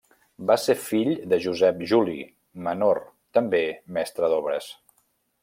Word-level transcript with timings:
Va 0.51 0.53
ser 0.61 0.75
fill 0.85 1.11
de 1.33 1.37
Josep 1.43 1.83
Juli, 1.91 2.15
menor, 2.69 3.01
també 3.39 3.63
mestre 3.99 4.33
d'obres. 4.35 4.73